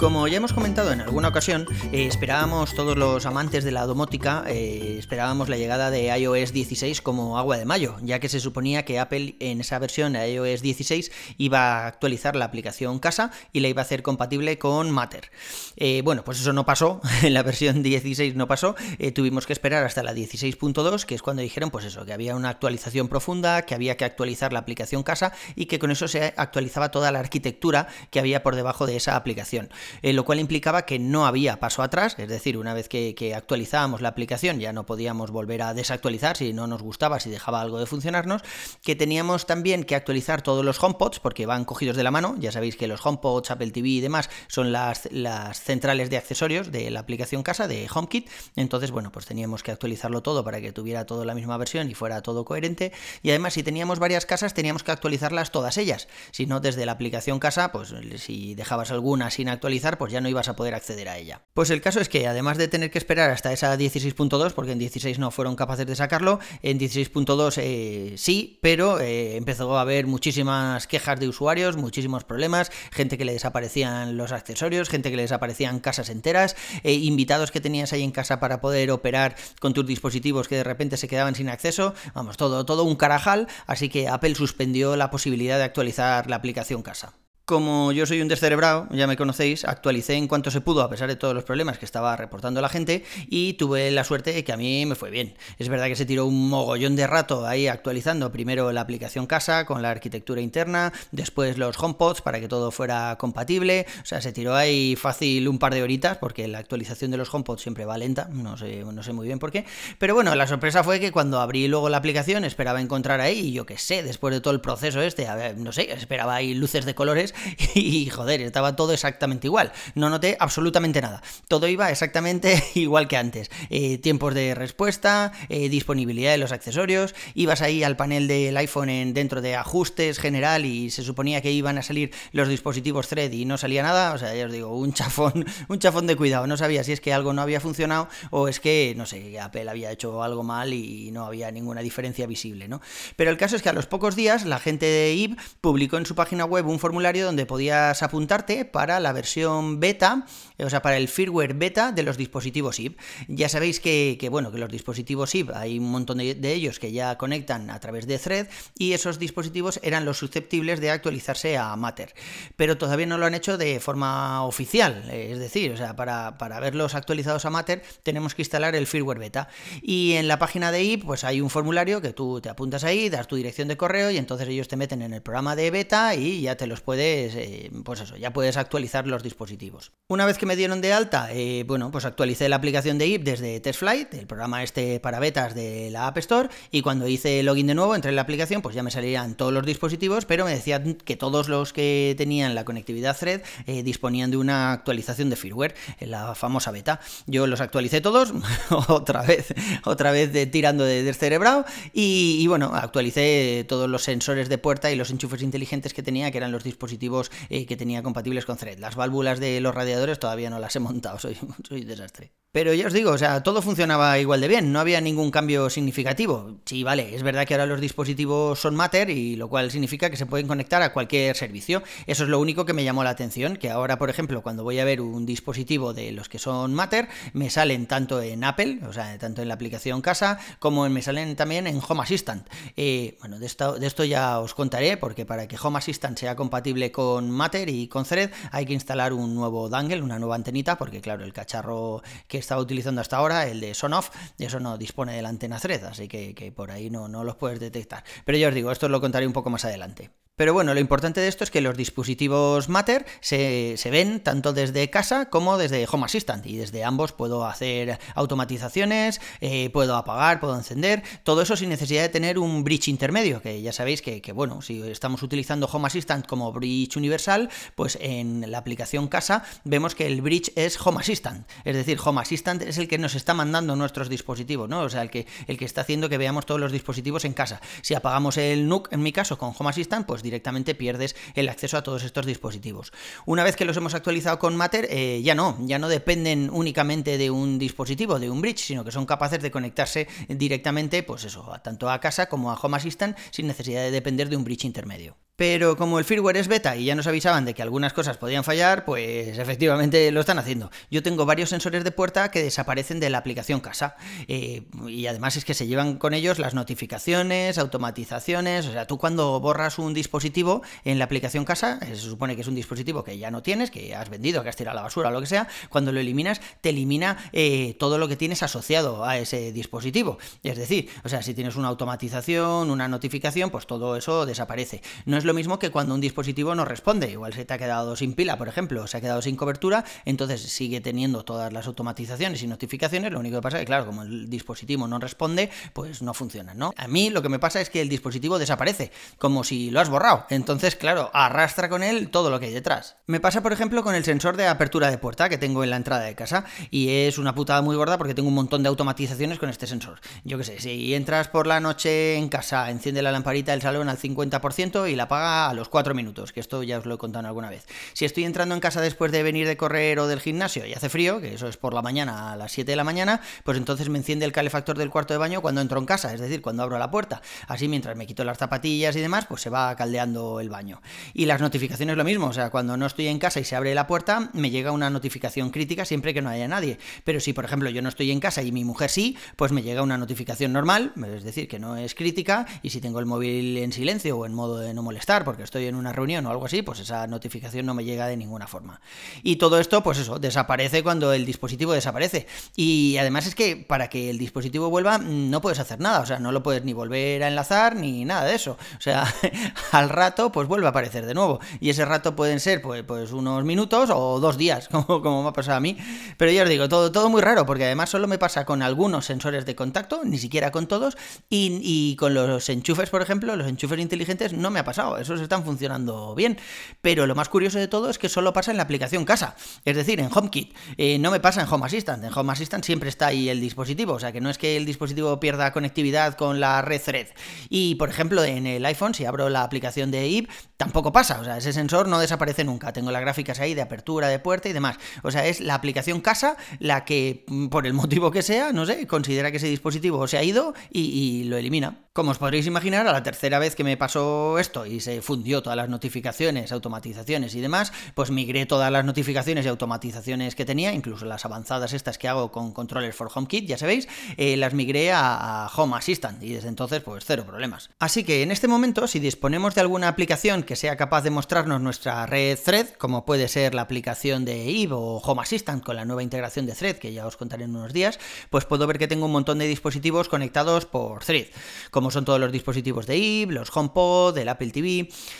Como 0.00 0.26
ya 0.28 0.38
hemos 0.38 0.54
comentado 0.54 0.92
en 0.92 1.02
alguna 1.02 1.28
ocasión, 1.28 1.66
eh, 1.92 2.06
esperábamos 2.06 2.72
todos 2.74 2.96
los 2.96 3.26
amantes 3.26 3.64
de 3.64 3.70
la 3.70 3.84
domótica, 3.84 4.44
eh, 4.46 4.96
esperábamos 4.98 5.50
la 5.50 5.58
llegada 5.58 5.90
de 5.90 6.06
iOS 6.18 6.54
16 6.54 7.02
como 7.02 7.36
agua 7.36 7.58
de 7.58 7.66
mayo, 7.66 7.98
ya 8.00 8.18
que 8.18 8.30
se 8.30 8.40
suponía 8.40 8.86
que 8.86 8.98
Apple 8.98 9.36
en 9.40 9.60
esa 9.60 9.78
versión 9.78 10.14
de 10.14 10.32
iOS 10.32 10.62
16 10.62 11.12
iba 11.36 11.84
a 11.84 11.86
actualizar 11.86 12.34
la 12.34 12.46
aplicación 12.46 12.98
casa 12.98 13.30
y 13.52 13.60
la 13.60 13.68
iba 13.68 13.82
a 13.82 13.84
hacer 13.84 14.02
compatible 14.02 14.58
con 14.58 14.90
Matter. 14.90 15.30
Eh, 15.76 16.00
bueno, 16.02 16.24
pues 16.24 16.40
eso 16.40 16.54
no 16.54 16.64
pasó, 16.64 17.02
en 17.22 17.34
la 17.34 17.42
versión 17.42 17.82
16 17.82 18.36
no 18.36 18.48
pasó, 18.48 18.76
tuvimos 19.14 19.46
que 19.46 19.52
esperar 19.52 19.84
hasta 19.84 20.02
la 20.02 20.14
16.2, 20.14 21.04
que 21.04 21.14
es 21.14 21.20
cuando 21.20 21.42
dijeron 21.42 21.70
pues 21.70 21.84
eso, 21.84 22.06
que 22.06 22.14
había 22.14 22.36
una 22.36 22.48
actualización 22.48 23.08
profunda, 23.08 23.66
que 23.66 23.74
había 23.74 23.98
que 23.98 24.06
actualizar 24.06 24.54
la 24.54 24.60
aplicación 24.60 25.02
casa 25.02 25.34
y 25.56 25.66
que 25.66 25.78
con 25.78 25.90
eso 25.90 26.08
se 26.08 26.32
actualizaba 26.38 26.90
toda 26.90 27.12
la 27.12 27.18
arquitectura 27.18 27.86
que 28.10 28.18
había 28.18 28.42
por 28.42 28.56
debajo 28.56 28.86
de 28.86 28.96
esa 28.96 29.14
aplicación. 29.14 29.68
Eh, 30.02 30.12
lo 30.12 30.24
cual 30.24 30.40
implicaba 30.40 30.82
que 30.82 30.98
no 30.98 31.26
había 31.26 31.60
paso 31.60 31.82
atrás, 31.82 32.16
es 32.18 32.28
decir, 32.28 32.56
una 32.56 32.74
vez 32.74 32.88
que, 32.88 33.34
actualizábamos 33.34 34.00
la 34.00 34.08
aplicación 34.08 34.58
ya 34.58 34.72
no 34.72 34.86
podíamos 34.86 35.30
volver 35.30 35.62
a 35.62 35.74
desactualizar 35.74 36.36
si 36.36 36.52
no 36.52 36.66
nos 36.66 36.82
gustaba, 36.82 37.20
si 37.20 37.30
dejaba 37.30 37.60
algo 37.60 37.78
de 37.78 37.86
funcionarnos, 37.86 38.42
que 38.82 38.96
teníamos 38.96 39.46
también 39.46 39.84
que 39.84 39.94
actualizar 39.94 40.42
todos 40.42 40.64
los 40.64 40.82
HomePods 40.82 41.20
porque 41.20 41.46
van 41.46 41.64
cogidos 41.64 41.96
de 41.96 42.02
la 42.02 42.10
mano, 42.10 42.34
ya 42.38 42.52
sabéis 42.52 42.76
que 42.76 42.86
los 42.86 43.04
HomePods, 43.04 43.50
Apple 43.50 43.70
TV 43.70 43.88
y 43.88 44.00
demás 44.00 44.30
son 44.48 44.72
las, 44.72 45.08
las 45.12 45.60
centrales 45.60 46.10
de 46.10 46.16
accesorios 46.16 46.72
de 46.72 46.90
la 46.90 47.00
aplicación 47.00 47.42
casa 47.42 47.68
de 47.68 47.88
HomeKit, 47.92 48.28
entonces 48.56 48.90
bueno, 48.90 49.12
pues 49.12 49.26
teníamos 49.26 49.62
que 49.62 49.70
actualizarlo 49.70 50.22
todo 50.22 50.44
para 50.44 50.60
que 50.60 50.72
tuviera 50.72 51.06
todo 51.06 51.24
la 51.24 51.34
misma 51.34 51.56
versión 51.56 51.90
y 51.90 51.94
fuera 51.94 52.22
todo 52.22 52.44
coherente, 52.44 52.92
y 53.22 53.30
además 53.30 53.54
si 53.54 53.62
teníamos 53.62 53.98
varias 53.98 54.26
casas 54.26 54.54
teníamos 54.54 54.82
que 54.82 54.92
actualizarlas 54.92 55.50
todas 55.50 55.78
ellas, 55.78 56.08
si 56.30 56.46
no 56.46 56.60
desde 56.60 56.86
la 56.86 56.92
aplicación 56.92 57.38
casa, 57.38 57.72
pues 57.72 57.94
si 58.16 58.54
dejabas 58.54 58.90
alguna 58.90 59.30
sin 59.30 59.48
actualizar, 59.48 59.79
pues 59.98 60.12
ya 60.12 60.20
no 60.20 60.28
ibas 60.28 60.48
a 60.48 60.56
poder 60.56 60.74
acceder 60.74 61.08
a 61.08 61.18
ella. 61.18 61.42
Pues 61.54 61.70
el 61.70 61.80
caso 61.80 62.00
es 62.00 62.08
que 62.08 62.26
además 62.26 62.58
de 62.58 62.68
tener 62.68 62.90
que 62.90 62.98
esperar 62.98 63.30
hasta 63.30 63.52
esa 63.52 63.76
16.2, 63.76 64.52
porque 64.52 64.72
en 64.72 64.78
16 64.78 65.18
no 65.18 65.30
fueron 65.30 65.56
capaces 65.56 65.86
de 65.86 65.96
sacarlo, 65.96 66.38
en 66.62 66.78
16.2 66.78 67.58
eh, 67.58 68.14
sí, 68.16 68.58
pero 68.62 69.00
eh, 69.00 69.36
empezó 69.36 69.76
a 69.76 69.82
haber 69.82 70.06
muchísimas 70.06 70.86
quejas 70.86 71.18
de 71.20 71.28
usuarios, 71.28 71.76
muchísimos 71.76 72.24
problemas, 72.24 72.70
gente 72.90 73.18
que 73.18 73.24
le 73.24 73.32
desaparecían 73.32 74.16
los 74.16 74.32
accesorios, 74.32 74.88
gente 74.88 75.10
que 75.10 75.16
le 75.16 75.22
desaparecían 75.22 75.80
casas 75.80 76.10
enteras, 76.10 76.56
eh, 76.82 76.92
invitados 76.92 77.50
que 77.50 77.60
tenías 77.60 77.92
ahí 77.92 78.02
en 78.02 78.10
casa 78.10 78.40
para 78.40 78.60
poder 78.60 78.90
operar 78.90 79.36
con 79.60 79.72
tus 79.72 79.86
dispositivos 79.86 80.48
que 80.48 80.56
de 80.56 80.64
repente 80.64 80.96
se 80.96 81.08
quedaban 81.08 81.34
sin 81.34 81.48
acceso, 81.48 81.94
vamos, 82.14 82.36
todo, 82.36 82.64
todo 82.64 82.84
un 82.84 82.96
carajal, 82.96 83.48
así 83.66 83.88
que 83.88 84.08
Apple 84.08 84.34
suspendió 84.34 84.96
la 84.96 85.10
posibilidad 85.10 85.58
de 85.58 85.64
actualizar 85.64 86.28
la 86.28 86.36
aplicación 86.36 86.82
casa. 86.82 87.14
Como 87.50 87.90
yo 87.90 88.06
soy 88.06 88.22
un 88.22 88.28
descerebrado, 88.28 88.86
ya 88.92 89.08
me 89.08 89.16
conocéis, 89.16 89.64
actualicé 89.64 90.14
en 90.14 90.28
cuanto 90.28 90.52
se 90.52 90.60
pudo 90.60 90.82
a 90.82 90.88
pesar 90.88 91.08
de 91.08 91.16
todos 91.16 91.34
los 91.34 91.42
problemas 91.42 91.78
que 91.78 91.84
estaba 91.84 92.14
reportando 92.14 92.60
la 92.60 92.68
gente 92.68 93.02
y 93.26 93.54
tuve 93.54 93.90
la 93.90 94.04
suerte 94.04 94.32
de 94.32 94.44
que 94.44 94.52
a 94.52 94.56
mí 94.56 94.86
me 94.86 94.94
fue 94.94 95.10
bien. 95.10 95.34
Es 95.58 95.68
verdad 95.68 95.86
que 95.86 95.96
se 95.96 96.06
tiró 96.06 96.26
un 96.26 96.48
mogollón 96.48 96.94
de 96.94 97.08
rato 97.08 97.44
ahí 97.44 97.66
actualizando 97.66 98.30
primero 98.30 98.70
la 98.70 98.82
aplicación 98.82 99.26
casa 99.26 99.64
con 99.64 99.82
la 99.82 99.90
arquitectura 99.90 100.40
interna, 100.40 100.92
después 101.10 101.58
los 101.58 101.76
HomePods 101.76 102.20
para 102.22 102.38
que 102.38 102.46
todo 102.46 102.70
fuera 102.70 103.16
compatible, 103.18 103.84
o 104.00 104.06
sea, 104.06 104.20
se 104.20 104.32
tiró 104.32 104.54
ahí 104.54 104.94
fácil 104.94 105.48
un 105.48 105.58
par 105.58 105.74
de 105.74 105.82
horitas 105.82 106.18
porque 106.18 106.46
la 106.46 106.58
actualización 106.58 107.10
de 107.10 107.16
los 107.16 107.34
HomePods 107.34 107.62
siempre 107.62 107.84
va 107.84 107.98
lenta, 107.98 108.28
no 108.32 108.56
sé, 108.58 108.84
no 108.84 109.02
sé 109.02 109.12
muy 109.12 109.26
bien 109.26 109.40
por 109.40 109.50
qué, 109.50 109.64
pero 109.98 110.14
bueno, 110.14 110.36
la 110.36 110.46
sorpresa 110.46 110.84
fue 110.84 111.00
que 111.00 111.10
cuando 111.10 111.40
abrí 111.40 111.66
luego 111.66 111.88
la 111.88 111.96
aplicación 111.96 112.44
esperaba 112.44 112.80
encontrar 112.80 113.20
ahí, 113.20 113.50
yo 113.50 113.66
qué 113.66 113.76
sé, 113.76 114.04
después 114.04 114.32
de 114.32 114.40
todo 114.40 114.54
el 114.54 114.60
proceso 114.60 115.02
este, 115.02 115.26
no 115.56 115.72
sé, 115.72 115.92
esperaba 115.92 116.36
ahí 116.36 116.54
luces 116.54 116.84
de 116.84 116.94
colores 116.94 117.34
y 117.74 118.08
joder, 118.10 118.40
estaba 118.40 118.76
todo 118.76 118.92
exactamente 118.92 119.46
igual. 119.46 119.72
No 119.94 120.10
noté 120.10 120.36
absolutamente 120.40 121.00
nada. 121.00 121.22
Todo 121.48 121.68
iba 121.68 121.90
exactamente 121.90 122.62
igual 122.74 123.08
que 123.08 123.16
antes. 123.16 123.50
Eh, 123.70 123.98
tiempos 123.98 124.34
de 124.34 124.54
respuesta, 124.54 125.32
eh, 125.48 125.68
disponibilidad 125.68 126.32
de 126.32 126.38
los 126.38 126.52
accesorios, 126.52 127.14
ibas 127.34 127.62
ahí 127.62 127.82
al 127.82 127.96
panel 127.96 128.28
del 128.28 128.56
iPhone 128.56 128.88
en, 128.88 129.14
dentro 129.14 129.40
de 129.40 129.56
ajustes 129.56 130.18
general 130.18 130.64
y 130.64 130.90
se 130.90 131.02
suponía 131.02 131.40
que 131.40 131.52
iban 131.52 131.78
a 131.78 131.82
salir 131.82 132.12
los 132.32 132.48
dispositivos 132.48 133.08
Thread 133.08 133.32
y 133.32 133.44
no 133.44 133.58
salía 133.58 133.82
nada. 133.82 134.12
O 134.12 134.18
sea, 134.18 134.34
ya 134.34 134.46
os 134.46 134.52
digo, 134.52 134.76
un 134.76 134.92
chafón, 134.92 135.46
un 135.68 135.78
chafón 135.78 136.06
de 136.06 136.16
cuidado. 136.16 136.46
No 136.46 136.56
sabía 136.56 136.84
si 136.84 136.92
es 136.92 137.00
que 137.00 137.12
algo 137.12 137.32
no 137.32 137.42
había 137.42 137.60
funcionado 137.60 138.08
o 138.30 138.48
es 138.48 138.60
que, 138.60 138.94
no 138.96 139.06
sé, 139.06 139.38
Apple 139.40 139.68
había 139.68 139.90
hecho 139.90 140.22
algo 140.22 140.42
mal 140.42 140.72
y 140.72 141.10
no 141.12 141.24
había 141.24 141.50
ninguna 141.50 141.80
diferencia 141.80 142.26
visible, 142.26 142.68
¿no? 142.68 142.80
Pero 143.16 143.30
el 143.30 143.36
caso 143.36 143.56
es 143.56 143.62
que 143.62 143.68
a 143.68 143.72
los 143.72 143.86
pocos 143.86 144.16
días 144.16 144.44
la 144.44 144.58
gente 144.58 144.86
de 144.86 145.14
IB 145.14 145.36
publicó 145.60 145.96
en 145.96 146.06
su 146.06 146.14
página 146.14 146.44
web 146.44 146.66
un 146.66 146.78
formulario 146.78 147.24
donde 147.30 147.46
podías 147.46 148.02
apuntarte 148.02 148.64
para 148.64 148.98
la 148.98 149.12
versión 149.12 149.78
beta, 149.78 150.26
o 150.58 150.68
sea, 150.68 150.82
para 150.82 150.96
el 150.96 151.06
firmware 151.06 151.54
beta 151.54 151.92
de 151.92 152.02
los 152.02 152.16
dispositivos 152.16 152.80
IP. 152.80 152.98
Ya 153.28 153.48
sabéis 153.48 153.78
que, 153.78 154.18
bueno, 154.32 154.50
que 154.50 154.58
los 154.58 154.68
dispositivos 154.68 155.32
IP, 155.32 155.50
hay 155.54 155.78
un 155.78 155.92
montón 155.92 156.18
de, 156.18 156.52
ellos 156.52 156.80
que 156.80 156.90
ya 156.90 157.16
conectan 157.16 157.70
a 157.70 157.78
través 157.78 158.08
de 158.08 158.18
Thread 158.18 158.48
y 158.76 158.94
esos 158.94 159.20
dispositivos 159.20 159.78
eran 159.84 160.04
los 160.04 160.18
susceptibles 160.18 160.80
de 160.80 160.90
actualizarse 160.90 161.56
a 161.56 161.76
Matter. 161.76 162.14
Pero 162.56 162.76
todavía 162.76 163.06
no 163.06 163.16
lo 163.16 163.26
han 163.26 163.34
hecho 163.34 163.56
de 163.56 163.78
forma 163.78 164.44
oficial, 164.44 165.08
es 165.08 165.38
decir, 165.38 165.70
o 165.70 165.76
sea, 165.76 165.94
para, 165.94 166.36
para 166.36 166.58
verlos 166.58 166.96
actualizados 166.96 167.44
a 167.44 167.50
Matter 167.50 167.84
tenemos 168.02 168.34
que 168.34 168.42
instalar 168.42 168.74
el 168.74 168.88
firmware 168.88 169.20
beta. 169.20 169.48
Y 169.82 170.14
en 170.14 170.26
la 170.26 170.40
página 170.40 170.72
de 170.72 170.82
IP, 170.82 171.04
pues 171.04 171.22
hay 171.22 171.40
un 171.40 171.48
formulario 171.48 172.00
que 172.00 172.12
tú 172.12 172.40
te 172.40 172.48
apuntas 172.48 172.82
ahí, 172.82 173.08
das 173.08 173.28
tu 173.28 173.36
dirección 173.36 173.68
de 173.68 173.76
correo 173.76 174.10
y 174.10 174.16
entonces 174.16 174.48
ellos 174.48 174.66
te 174.66 174.76
meten 174.76 175.02
en 175.02 175.14
el 175.14 175.22
programa 175.22 175.54
de 175.54 175.70
beta 175.70 176.16
y 176.16 176.40
ya 176.40 176.56
te 176.56 176.66
los 176.66 176.80
eh, 177.26 177.70
pues 177.84 178.00
eso, 178.00 178.16
ya 178.16 178.32
puedes 178.32 178.56
actualizar 178.56 179.06
los 179.06 179.22
dispositivos. 179.22 179.92
Una 180.08 180.26
vez 180.26 180.38
que 180.38 180.46
me 180.46 180.56
dieron 180.56 180.80
de 180.80 180.92
alta, 180.92 181.28
eh, 181.32 181.64
bueno, 181.66 181.90
pues 181.90 182.04
actualicé 182.04 182.48
la 182.48 182.56
aplicación 182.56 182.98
de 182.98 183.06
IP 183.06 183.24
desde 183.24 183.60
TestFlight, 183.60 184.14
el 184.14 184.26
programa 184.26 184.62
este 184.62 185.00
para 185.00 185.18
betas 185.18 185.54
de 185.54 185.90
la 185.90 186.06
App 186.06 186.18
Store, 186.18 186.48
y 186.70 186.82
cuando 186.82 187.08
hice 187.08 187.42
login 187.42 187.66
de 187.66 187.74
nuevo, 187.74 187.94
entré 187.94 188.10
en 188.10 188.16
la 188.16 188.22
aplicación, 188.22 188.62
pues 188.62 188.74
ya 188.74 188.82
me 188.82 188.90
salían 188.90 189.34
todos 189.34 189.52
los 189.52 189.66
dispositivos, 189.66 190.24
pero 190.24 190.44
me 190.44 190.52
decían 190.52 190.94
que 190.94 191.16
todos 191.16 191.48
los 191.48 191.72
que 191.72 192.14
tenían 192.16 192.54
la 192.54 192.64
conectividad 192.64 193.16
Thread 193.16 193.42
eh, 193.66 193.82
disponían 193.82 194.30
de 194.30 194.36
una 194.36 194.72
actualización 194.72 195.30
de 195.30 195.36
firmware, 195.36 195.74
la 196.00 196.34
famosa 196.34 196.70
beta. 196.70 197.00
Yo 197.26 197.46
los 197.46 197.60
actualicé 197.60 198.00
todos, 198.00 198.32
otra 198.88 199.22
vez, 199.22 199.54
otra 199.84 200.10
vez 200.12 200.32
de, 200.32 200.46
tirando 200.46 200.84
de 200.84 201.02
descerebrado, 201.02 201.64
y, 201.92 202.38
y 202.40 202.46
bueno, 202.46 202.72
actualicé 202.74 203.64
todos 203.68 203.88
los 203.88 204.02
sensores 204.02 204.48
de 204.48 204.58
puerta 204.58 204.90
y 204.90 204.96
los 204.96 205.10
enchufes 205.10 205.42
inteligentes 205.42 205.94
que 205.94 206.02
tenía, 206.02 206.30
que 206.30 206.38
eran 206.38 206.52
los 206.52 206.64
dispositivos 206.64 206.99
eh, 207.48 207.66
que 207.66 207.76
tenía 207.76 208.02
compatibles 208.02 208.44
con 208.44 208.56
Thread. 208.56 208.78
Las 208.78 208.96
válvulas 208.96 209.40
de 209.40 209.60
los 209.60 209.74
radiadores 209.74 210.18
todavía 210.18 210.50
no 210.50 210.58
las 210.58 210.76
he 210.76 210.80
montado, 210.80 211.18
soy, 211.20 211.36
soy 211.66 211.82
un 211.82 211.88
desastre. 211.88 212.32
Pero 212.52 212.74
ya 212.74 212.88
os 212.88 212.92
digo, 212.92 213.12
o 213.12 213.18
sea, 213.18 213.44
todo 213.44 213.62
funcionaba 213.62 214.18
igual 214.18 214.40
de 214.40 214.48
bien, 214.48 214.72
no 214.72 214.80
había 214.80 215.00
ningún 215.00 215.30
cambio 215.30 215.70
significativo. 215.70 216.56
Sí, 216.64 216.82
vale, 216.82 217.14
es 217.14 217.22
verdad 217.22 217.46
que 217.46 217.54
ahora 217.54 217.66
los 217.66 217.80
dispositivos 217.80 218.58
son 218.58 218.74
Matter 218.74 219.08
y 219.08 219.36
lo 219.36 219.48
cual 219.48 219.70
significa 219.70 220.10
que 220.10 220.16
se 220.16 220.26
pueden 220.26 220.48
conectar 220.48 220.82
a 220.82 220.92
cualquier 220.92 221.36
servicio. 221.36 221.84
Eso 222.08 222.24
es 222.24 222.28
lo 222.28 222.40
único 222.40 222.64
que 222.64 222.72
me 222.72 222.82
llamó 222.82 223.04
la 223.04 223.10
atención, 223.10 223.56
que 223.56 223.70
ahora, 223.70 224.00
por 224.00 224.10
ejemplo, 224.10 224.42
cuando 224.42 224.64
voy 224.64 224.80
a 224.80 224.84
ver 224.84 225.00
un 225.00 225.26
dispositivo 225.26 225.94
de 225.94 226.10
los 226.10 226.28
que 226.28 226.40
son 226.40 226.74
Matter, 226.74 227.06
me 227.34 227.50
salen 227.50 227.86
tanto 227.86 228.20
en 228.20 228.42
Apple, 228.42 228.80
o 228.84 228.92
sea, 228.92 229.16
tanto 229.16 229.42
en 229.42 229.46
la 229.46 229.54
aplicación 229.54 230.02
casa, 230.02 230.40
como 230.58 230.88
me 230.88 231.02
salen 231.02 231.36
también 231.36 231.68
en 231.68 231.80
Home 231.88 232.02
Assistant. 232.02 232.48
Eh, 232.76 233.16
bueno, 233.20 233.38
de 233.38 233.46
esto, 233.46 233.78
de 233.78 233.86
esto 233.86 234.02
ya 234.02 234.40
os 234.40 234.54
contaré, 234.54 234.96
porque 234.96 235.24
para 235.24 235.46
que 235.46 235.56
Home 235.62 235.78
Assistant 235.78 236.18
sea 236.18 236.34
compatible 236.34 236.90
con 236.90 237.30
Matter 237.30 237.68
y 237.68 237.86
con 237.86 238.04
Thread, 238.04 238.32
hay 238.50 238.66
que 238.66 238.72
instalar 238.72 239.12
un 239.12 239.36
nuevo 239.36 239.68
dangle, 239.68 240.02
una 240.02 240.18
nueva 240.18 240.34
antenita, 240.34 240.76
porque 240.76 241.00
claro, 241.00 241.22
el 241.22 241.32
cacharro 241.32 242.02
que 242.26 242.39
estaba 242.40 242.60
utilizando 242.60 243.00
hasta 243.00 243.16
ahora, 243.16 243.46
el 243.46 243.60
de 243.60 243.74
Sonoff, 243.74 244.10
eso 244.38 244.60
no 244.60 244.76
dispone 244.78 245.14
de 245.14 245.22
la 245.22 245.28
antena 245.28 245.58
Thread, 245.58 245.84
así 245.84 246.08
que, 246.08 246.52
por 246.54 246.70
ahí 246.70 246.90
no, 246.90 247.08
no 247.08 247.24
los 247.24 247.36
puedes 247.36 247.60
detectar. 247.60 248.04
Pero 248.24 248.38
ya 248.38 248.48
os 248.48 248.54
digo, 248.54 248.72
esto 248.72 248.88
lo 248.88 249.00
contaré 249.00 249.26
un 249.26 249.32
poco 249.32 249.50
más 249.50 249.64
adelante. 249.64 250.10
Pero 250.40 250.54
bueno, 250.54 250.72
lo 250.72 250.80
importante 250.80 251.20
de 251.20 251.28
esto 251.28 251.44
es 251.44 251.50
que 251.50 251.60
los 251.60 251.76
dispositivos 251.76 252.70
Matter 252.70 253.04
se, 253.20 253.76
ven 253.90 254.20
tanto 254.20 254.54
desde 254.54 254.88
casa 254.88 255.28
como 255.28 255.58
desde 255.58 255.86
Home 255.92 256.06
Assistant 256.06 256.46
y 256.46 256.56
desde 256.56 256.82
ambos 256.82 257.12
puedo 257.12 257.44
hacer 257.44 257.98
automatizaciones, 258.14 259.20
eh, 259.42 259.68
puedo 259.68 259.96
apagar, 259.96 260.40
puedo 260.40 260.56
encender, 260.56 261.02
todo 261.24 261.42
eso 261.42 261.56
sin 261.56 261.68
necesidad 261.68 262.00
de 262.00 262.08
tener 262.08 262.38
un 262.38 262.64
bridge 262.64 262.88
intermedio, 262.88 263.42
que 263.42 263.60
ya 263.60 263.74
sabéis 263.74 264.00
que, 264.00 264.22
que 264.22 264.32
bueno, 264.32 264.62
si 264.62 264.80
estamos 264.80 265.22
utilizando 265.22 265.66
Home 265.70 265.88
Assistant 265.88 266.26
como 266.26 266.50
bridge 266.52 266.96
universal, 266.96 267.50
pues 267.74 267.98
en 268.00 268.50
la 268.50 268.56
aplicación 268.56 269.08
casa 269.08 269.44
vemos 269.64 269.94
que 269.94 270.06
el 270.06 270.22
bridge 270.22 270.52
es 270.56 270.80
Home 270.80 271.00
Assistant, 271.00 271.46
es 271.66 271.76
decir, 271.76 271.98
Home 272.02 272.22
Assistant 272.22 272.62
es 272.62 272.78
el 272.78 272.88
que 272.88 272.96
nos 272.96 273.14
está 273.14 273.34
mandando 273.34 273.76
nuestros 273.76 274.08
dispositivos, 274.08 274.70
¿no? 274.70 274.80
O 274.80 274.88
sea, 274.88 275.02
el 275.02 275.10
que, 275.10 275.26
el 275.48 275.58
que 275.58 275.66
está 275.66 275.82
haciendo 275.82 276.08
que 276.08 276.16
veamos 276.16 276.46
todos 276.46 276.62
los 276.62 276.72
dispositivos 276.72 277.26
en 277.26 277.34
casa. 277.34 277.60
Si 277.82 277.92
apagamos 277.92 278.38
el 278.38 278.66
NUC, 278.68 278.90
en 278.90 279.02
mi 279.02 279.12
caso, 279.12 279.36
con 279.36 279.52
Home 279.58 279.68
Assistant, 279.68 280.06
pues 280.06 280.22
directamente 280.30 280.74
pierdes 280.74 281.16
el 281.34 281.48
acceso 281.48 281.76
a 281.76 281.82
todos 281.82 282.04
estos 282.04 282.24
dispositivos. 282.24 282.92
Una 283.26 283.44
vez 283.44 283.56
que 283.56 283.64
los 283.64 283.76
hemos 283.76 283.94
actualizado 283.94 284.38
con 284.38 284.56
Matter, 284.56 284.86
eh, 284.90 285.20
ya 285.22 285.34
no, 285.34 285.58
ya 285.60 285.78
no 285.78 285.88
dependen 285.88 286.50
únicamente 286.52 287.18
de 287.18 287.30
un 287.30 287.58
dispositivo, 287.58 288.18
de 288.20 288.30
un 288.30 288.40
bridge, 288.40 288.60
sino 288.60 288.84
que 288.84 288.92
son 288.92 289.06
capaces 289.06 289.40
de 289.40 289.50
conectarse 289.50 290.06
directamente, 290.28 291.02
pues 291.02 291.24
eso, 291.24 291.50
tanto 291.62 291.90
a 291.90 292.00
casa 292.00 292.28
como 292.28 292.50
a 292.50 292.54
Home 292.54 292.76
Assistant 292.76 293.18
sin 293.30 293.46
necesidad 293.46 293.82
de 293.82 293.90
depender 293.90 294.28
de 294.28 294.36
un 294.36 294.44
bridge 294.44 294.64
intermedio. 294.64 295.16
Pero 295.40 295.74
como 295.74 295.98
el 295.98 296.04
firmware 296.04 296.36
es 296.36 296.48
beta 296.48 296.76
y 296.76 296.84
ya 296.84 296.94
nos 296.94 297.06
avisaban 297.06 297.46
de 297.46 297.54
que 297.54 297.62
algunas 297.62 297.94
cosas 297.94 298.18
podían 298.18 298.44
fallar, 298.44 298.84
pues 298.84 299.38
efectivamente 299.38 300.12
lo 300.12 300.20
están 300.20 300.38
haciendo. 300.38 300.70
Yo 300.90 301.02
tengo 301.02 301.24
varios 301.24 301.48
sensores 301.48 301.82
de 301.82 301.90
puerta 301.92 302.30
que 302.30 302.42
desaparecen 302.42 303.00
de 303.00 303.08
la 303.08 303.16
aplicación 303.16 303.60
casa. 303.60 303.96
Eh, 304.28 304.64
y 304.86 305.06
además 305.06 305.38
es 305.38 305.46
que 305.46 305.54
se 305.54 305.66
llevan 305.66 305.96
con 305.96 306.12
ellos 306.12 306.38
las 306.38 306.52
notificaciones, 306.52 307.56
automatizaciones. 307.56 308.66
O 308.66 308.72
sea, 308.72 308.86
tú 308.86 308.98
cuando 308.98 309.40
borras 309.40 309.78
un 309.78 309.94
dispositivo 309.94 310.60
en 310.84 310.98
la 310.98 311.06
aplicación 311.06 311.46
casa, 311.46 311.78
eh, 311.80 311.96
se 311.96 312.02
supone 312.02 312.34
que 312.34 312.42
es 312.42 312.48
un 312.48 312.54
dispositivo 312.54 313.02
que 313.02 313.16
ya 313.16 313.30
no 313.30 313.42
tienes, 313.42 313.70
que 313.70 313.94
has 313.94 314.10
vendido, 314.10 314.42
que 314.42 314.50
has 314.50 314.56
tirado 314.56 314.76
a 314.76 314.82
la 314.82 314.82
basura 314.82 315.08
o 315.08 315.12
lo 315.12 315.22
que 315.22 315.26
sea, 315.26 315.48
cuando 315.70 315.90
lo 315.90 316.00
eliminas, 316.00 316.42
te 316.60 316.68
elimina 316.68 317.16
eh, 317.32 317.76
todo 317.78 317.96
lo 317.96 318.08
que 318.08 318.16
tienes 318.16 318.42
asociado 318.42 319.06
a 319.06 319.16
ese 319.16 319.52
dispositivo. 319.52 320.18
Es 320.42 320.58
decir, 320.58 320.90
o 321.02 321.08
sea, 321.08 321.22
si 321.22 321.32
tienes 321.32 321.56
una 321.56 321.68
automatización, 321.68 322.70
una 322.70 322.88
notificación, 322.88 323.48
pues 323.48 323.66
todo 323.66 323.96
eso 323.96 324.26
desaparece. 324.26 324.82
No 325.06 325.16
es 325.16 325.29
mismo 325.34 325.58
que 325.58 325.70
cuando 325.70 325.94
un 325.94 326.00
dispositivo 326.00 326.54
no 326.54 326.64
responde. 326.64 327.10
Igual 327.10 327.32
se 327.32 327.44
te 327.44 327.54
ha 327.54 327.58
quedado 327.58 327.96
sin 327.96 328.14
pila, 328.14 328.38
por 328.38 328.48
ejemplo, 328.48 328.86
se 328.86 328.96
ha 328.96 329.00
quedado 329.00 329.22
sin 329.22 329.36
cobertura, 329.36 329.84
entonces 330.04 330.40
sigue 330.42 330.80
teniendo 330.80 331.24
todas 331.24 331.52
las 331.52 331.66
automatizaciones 331.66 332.42
y 332.42 332.46
notificaciones. 332.46 333.12
Lo 333.12 333.20
único 333.20 333.38
que 333.38 333.42
pasa 333.42 333.58
es 333.58 333.62
que, 333.62 333.66
claro, 333.66 333.86
como 333.86 334.02
el 334.02 334.28
dispositivo 334.28 334.86
no 334.88 334.98
responde, 334.98 335.50
pues 335.72 336.02
no 336.02 336.14
funciona, 336.14 336.54
¿no? 336.54 336.72
A 336.76 336.88
mí 336.88 337.10
lo 337.10 337.22
que 337.22 337.28
me 337.28 337.38
pasa 337.38 337.60
es 337.60 337.70
que 337.70 337.80
el 337.80 337.88
dispositivo 337.88 338.38
desaparece, 338.38 338.92
como 339.18 339.44
si 339.44 339.70
lo 339.70 339.80
has 339.80 339.88
borrado. 339.88 340.26
Entonces, 340.30 340.76
claro, 340.76 341.10
arrastra 341.12 341.68
con 341.68 341.82
él 341.82 342.10
todo 342.10 342.30
lo 342.30 342.40
que 342.40 342.46
hay 342.46 342.52
detrás. 342.52 342.96
Me 343.06 343.20
pasa, 343.20 343.42
por 343.42 343.52
ejemplo, 343.52 343.82
con 343.82 343.94
el 343.94 344.04
sensor 344.04 344.36
de 344.36 344.46
apertura 344.46 344.90
de 344.90 344.98
puerta 344.98 345.28
que 345.28 345.38
tengo 345.38 345.64
en 345.64 345.70
la 345.70 345.76
entrada 345.76 346.02
de 346.02 346.14
casa 346.14 346.44
y 346.70 346.90
es 346.90 347.18
una 347.18 347.34
putada 347.34 347.62
muy 347.62 347.76
gorda 347.76 347.98
porque 347.98 348.14
tengo 348.14 348.28
un 348.28 348.34
montón 348.34 348.62
de 348.62 348.68
automatizaciones 348.68 349.38
con 349.38 349.48
este 349.48 349.66
sensor. 349.66 350.00
Yo 350.24 350.38
qué 350.38 350.44
sé, 350.44 350.60
si 350.60 350.94
entras 350.94 351.28
por 351.28 351.46
la 351.46 351.60
noche 351.60 352.16
en 352.16 352.28
casa, 352.28 352.70
enciende 352.70 353.02
la 353.02 353.12
lamparita 353.12 353.52
del 353.52 353.62
salón 353.62 353.88
al 353.88 353.98
50% 353.98 354.90
y 354.90 354.96
la 354.96 355.08
a 355.20 355.52
los 355.54 355.68
4 355.68 355.94
minutos, 355.94 356.32
que 356.32 356.40
esto 356.40 356.62
ya 356.62 356.78
os 356.78 356.86
lo 356.86 356.94
he 356.94 356.98
contado 356.98 357.26
alguna 357.26 357.50
vez. 357.50 357.66
Si 357.92 358.04
estoy 358.04 358.24
entrando 358.24 358.54
en 358.54 358.60
casa 358.60 358.80
después 358.80 359.12
de 359.12 359.22
venir 359.22 359.46
de 359.46 359.56
correr 359.56 359.98
o 359.98 360.06
del 360.06 360.20
gimnasio 360.20 360.66
y 360.66 360.72
hace 360.72 360.88
frío, 360.88 361.20
que 361.20 361.34
eso 361.34 361.48
es 361.48 361.56
por 361.56 361.74
la 361.74 361.82
mañana 361.82 362.32
a 362.32 362.36
las 362.36 362.52
7 362.52 362.70
de 362.72 362.76
la 362.76 362.84
mañana, 362.84 363.20
pues 363.44 363.58
entonces 363.58 363.88
me 363.88 363.98
enciende 363.98 364.24
el 364.24 364.32
calefactor 364.32 364.78
del 364.78 364.90
cuarto 364.90 365.14
de 365.14 365.18
baño 365.18 365.40
cuando 365.42 365.60
entro 365.60 365.78
en 365.78 365.86
casa, 365.86 366.12
es 366.14 366.20
decir, 366.20 366.42
cuando 366.42 366.62
abro 366.62 366.78
la 366.78 366.90
puerta. 366.90 367.22
Así 367.46 367.68
mientras 367.68 367.96
me 367.96 368.06
quito 368.06 368.24
las 368.24 368.38
zapatillas 368.38 368.96
y 368.96 369.00
demás, 369.00 369.26
pues 369.26 369.42
se 369.42 369.50
va 369.50 369.74
caldeando 369.76 370.40
el 370.40 370.48
baño. 370.48 370.80
Y 371.14 371.26
las 371.26 371.40
notificaciones 371.40 371.96
lo 371.96 372.04
mismo, 372.04 372.26
o 372.26 372.32
sea, 372.32 372.50
cuando 372.50 372.76
no 372.76 372.86
estoy 372.86 373.08
en 373.08 373.18
casa 373.18 373.40
y 373.40 373.44
se 373.44 373.56
abre 373.56 373.74
la 373.74 373.86
puerta, 373.86 374.30
me 374.32 374.50
llega 374.50 374.72
una 374.72 374.90
notificación 374.90 375.50
crítica 375.50 375.84
siempre 375.84 376.14
que 376.14 376.22
no 376.22 376.30
haya 376.30 376.48
nadie. 376.48 376.78
Pero 377.04 377.20
si, 377.20 377.32
por 377.32 377.44
ejemplo, 377.44 377.70
yo 377.70 377.82
no 377.82 377.88
estoy 377.88 378.10
en 378.10 378.20
casa 378.20 378.42
y 378.42 378.52
mi 378.52 378.64
mujer 378.64 378.90
sí, 378.90 379.16
pues 379.36 379.52
me 379.52 379.62
llega 379.62 379.82
una 379.82 379.98
notificación 379.98 380.52
normal, 380.52 380.92
es 381.14 381.24
decir, 381.24 381.48
que 381.48 381.58
no 381.58 381.76
es 381.76 381.94
crítica, 381.94 382.46
y 382.62 382.70
si 382.70 382.80
tengo 382.80 383.00
el 383.00 383.06
móvil 383.06 383.58
en 383.58 383.72
silencio 383.72 384.18
o 384.18 384.26
en 384.26 384.34
modo 384.34 384.58
de 384.58 384.74
no 384.74 384.82
molestar, 384.82 385.00
porque 385.24 385.42
estoy 385.42 385.66
en 385.66 385.74
una 385.74 385.92
reunión 385.92 386.24
o 386.26 386.30
algo 386.30 386.46
así, 386.46 386.62
pues 386.62 386.80
esa 386.80 387.06
notificación 387.06 387.66
no 387.66 387.74
me 387.74 387.84
llega 387.84 388.06
de 388.06 388.16
ninguna 388.16 388.46
forma. 388.46 388.80
Y 389.22 389.36
todo 389.36 389.58
esto, 389.58 389.82
pues 389.82 389.98
eso, 389.98 390.18
desaparece 390.18 390.82
cuando 390.82 391.12
el 391.12 391.26
dispositivo 391.26 391.72
desaparece. 391.72 392.26
Y 392.56 392.96
además 392.98 393.26
es 393.26 393.34
que 393.34 393.56
para 393.56 393.88
que 393.88 394.10
el 394.10 394.18
dispositivo 394.18 394.70
vuelva 394.70 394.98
no 394.98 395.40
puedes 395.40 395.58
hacer 395.58 395.80
nada, 395.80 396.00
o 396.00 396.06
sea, 396.06 396.18
no 396.18 396.32
lo 396.32 396.42
puedes 396.42 396.64
ni 396.64 396.72
volver 396.72 397.22
a 397.24 397.28
enlazar 397.28 397.76
ni 397.76 398.04
nada 398.04 398.24
de 398.24 398.34
eso. 398.34 398.56
O 398.78 398.80
sea, 398.80 399.12
al 399.72 399.88
rato 399.88 400.30
pues 400.30 400.46
vuelve 400.46 400.66
a 400.66 400.70
aparecer 400.70 401.06
de 401.06 401.14
nuevo. 401.14 401.40
Y 401.60 401.70
ese 401.70 401.84
rato 401.84 402.14
pueden 402.14 402.40
ser 402.40 402.62
pues, 402.62 402.82
pues 402.84 403.12
unos 403.12 403.44
minutos 403.44 403.90
o 403.92 404.20
dos 404.20 404.36
días, 404.36 404.68
como, 404.70 405.02
como 405.02 405.22
me 405.22 405.28
ha 405.30 405.32
pasado 405.32 405.56
a 405.56 405.60
mí. 405.60 405.76
Pero 406.16 406.30
ya 406.30 406.44
os 406.44 406.48
digo, 406.48 406.68
todo, 406.68 406.92
todo 406.92 407.08
muy 407.08 407.22
raro, 407.22 407.46
porque 407.46 407.64
además 407.64 407.90
solo 407.90 408.06
me 408.06 408.18
pasa 408.18 408.44
con 408.44 408.62
algunos 408.62 409.06
sensores 409.06 409.46
de 409.46 409.54
contacto, 409.56 410.02
ni 410.04 410.18
siquiera 410.18 410.52
con 410.52 410.66
todos, 410.66 410.96
y, 411.28 411.60
y 411.62 411.96
con 411.96 412.14
los 412.14 412.48
enchufes, 412.48 412.90
por 412.90 413.02
ejemplo, 413.02 413.34
los 413.36 413.48
enchufes 413.48 413.80
inteligentes 413.80 414.32
no 414.32 414.50
me 414.50 414.60
ha 414.60 414.64
pasado 414.64 414.89
esos 414.98 415.20
están 415.20 415.44
funcionando 415.44 416.14
bien. 416.14 416.38
Pero 416.80 417.06
lo 417.06 417.14
más 417.14 417.28
curioso 417.28 417.58
de 417.58 417.68
todo 417.68 417.90
es 417.90 417.98
que 417.98 418.08
solo 418.08 418.32
pasa 418.32 418.50
en 418.50 418.56
la 418.56 418.62
aplicación 418.64 419.04
casa, 419.04 419.36
es 419.64 419.76
decir, 419.76 420.00
en 420.00 420.08
HomeKit. 420.12 420.54
Eh, 420.76 420.98
no 420.98 421.10
me 421.10 421.20
pasa 421.20 421.42
en 421.42 421.48
Home 421.50 421.66
Assistant. 421.66 422.04
En 422.04 422.12
Home 422.12 422.32
Assistant 422.32 422.64
siempre 422.64 422.88
está 422.88 423.08
ahí 423.08 423.28
el 423.28 423.40
dispositivo, 423.40 423.94
o 423.94 424.00
sea 424.00 424.12
que 424.12 424.20
no 424.20 424.30
es 424.30 424.38
que 424.38 424.56
el 424.56 424.66
dispositivo 424.66 425.18
pierda 425.20 425.52
conectividad 425.52 426.14
con 426.14 426.40
la 426.40 426.62
red 426.62 426.80
Thread. 426.80 427.08
Y 427.48 427.74
por 427.76 427.88
ejemplo, 427.88 428.24
en 428.24 428.46
el 428.46 428.64
iPhone, 428.66 428.94
si 428.94 429.04
abro 429.04 429.28
la 429.28 429.42
aplicación 429.42 429.90
de 429.90 430.08
IP, 430.08 430.30
tampoco 430.56 430.92
pasa, 430.92 431.20
o 431.20 431.24
sea, 431.24 431.38
ese 431.38 431.52
sensor 431.52 431.88
no 431.88 431.98
desaparece 431.98 432.44
nunca. 432.44 432.72
Tengo 432.72 432.90
las 432.90 433.00
gráficas 433.00 433.40
ahí 433.40 433.54
de 433.54 433.62
apertura 433.62 434.08
de 434.08 434.18
puerta 434.18 434.48
y 434.48 434.52
demás. 434.52 434.76
O 435.02 435.10
sea, 435.10 435.26
es 435.26 435.40
la 435.40 435.54
aplicación 435.54 436.00
casa 436.00 436.36
la 436.58 436.84
que, 436.84 437.24
mm, 437.28 437.48
por 437.48 437.66
el 437.66 437.72
motivo 437.72 438.10
que 438.10 438.22
sea, 438.22 438.52
no 438.52 438.66
sé, 438.66 438.86
considera 438.86 439.30
que 439.30 439.38
ese 439.38 439.48
dispositivo 439.48 440.06
se 440.06 440.18
ha 440.18 440.22
ido 440.22 440.54
y, 440.70 440.80
y 440.80 441.24
lo 441.24 441.36
elimina. 441.36 441.78
Como 441.92 442.12
os 442.12 442.18
podréis 442.18 442.46
imaginar, 442.46 442.86
a 442.86 442.92
la 442.92 443.02
tercera 443.02 443.38
vez 443.38 443.56
que 443.56 443.64
me 443.64 443.76
pasó 443.76 444.38
esto 444.38 444.66
y 444.66 444.79
se 444.80 445.02
fundió 445.02 445.42
todas 445.42 445.56
las 445.56 445.68
notificaciones, 445.68 446.52
automatizaciones 446.52 447.34
y 447.34 447.40
demás, 447.40 447.72
pues 447.94 448.10
migré 448.10 448.46
todas 448.46 448.70
las 448.70 448.84
notificaciones 448.84 449.44
y 449.44 449.48
automatizaciones 449.48 450.34
que 450.34 450.44
tenía, 450.44 450.72
incluso 450.72 451.04
las 451.04 451.24
avanzadas 451.24 451.72
estas 451.72 451.98
que 451.98 452.08
hago 452.08 452.30
con 452.30 452.52
controllers 452.52 452.96
for 452.96 453.10
HomeKit, 453.12 453.46
ya 453.46 453.58
sabéis, 453.58 453.88
eh, 454.16 454.36
las 454.36 454.54
migré 454.54 454.92
a, 454.92 455.50
Home 455.56 455.76
Assistant 455.76 456.22
y 456.22 456.34
desde 456.34 456.48
entonces 456.48 456.82
pues 456.82 457.04
cero 457.06 457.24
problemas. 457.26 457.70
Así 457.78 458.04
que 458.04 458.22
en 458.22 458.30
este 458.30 458.48
momento, 458.48 458.86
si 458.86 458.98
disponemos 458.98 459.54
de 459.54 459.60
alguna 459.60 459.88
aplicación 459.88 460.42
que 460.42 460.56
sea 460.56 460.76
capaz 460.76 461.02
de 461.02 461.10
mostrarnos 461.10 461.60
nuestra 461.60 462.06
red 462.06 462.38
Thread, 462.38 462.68
como 462.78 463.04
puede 463.04 463.28
ser 463.28 463.54
la 463.54 463.62
aplicación 463.62 464.24
de 464.24 464.48
Eve 464.62 464.74
o 464.74 464.98
Home 464.98 465.22
Assistant 465.22 465.64
con 465.64 465.76
la 465.76 465.84
nueva 465.84 466.02
integración 466.02 466.46
de 466.46 466.52
Thread, 466.52 466.76
que 466.76 466.92
ya 466.92 467.06
os 467.06 467.16
contaré 467.16 467.44
en 467.44 467.56
unos 467.56 467.72
días, 467.72 467.98
pues 468.30 468.44
puedo 468.44 468.66
ver 468.66 468.78
que 468.78 468.88
tengo 468.88 469.06
un 469.06 469.12
montón 469.12 469.38
de 469.38 469.46
dispositivos 469.46 470.08
conectados 470.08 470.66
por 470.66 471.04
Thread, 471.04 471.26
como 471.70 471.90
son 471.90 472.04
todos 472.04 472.20
los 472.20 472.32
dispositivos 472.32 472.86
de 472.86 473.22
Eve, 473.22 473.34
los 473.34 473.54
HomePod, 473.54 474.16
el 474.18 474.28
Apple 474.28 474.50
TV. 474.50 474.69